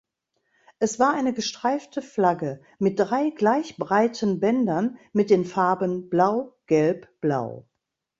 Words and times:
Es 0.79 0.97
war 0.97 1.13
eine 1.13 1.31
gestreifte 1.31 2.01
Flagge 2.01 2.59
mit 2.79 2.99
drei 2.99 3.29
gleich 3.29 3.77
breiten 3.77 4.39
Bändern, 4.39 4.97
mit 5.13 5.29
den 5.29 5.45
Farben 5.45 6.09
Blau-Gelb-Blau. 6.09 7.67